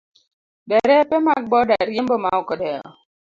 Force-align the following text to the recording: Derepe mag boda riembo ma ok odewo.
Derepe 0.69 1.17
mag 1.27 1.43
boda 1.51 1.75
riembo 1.89 2.15
ma 2.23 2.29
ok 2.39 2.49
odewo. 2.53 2.87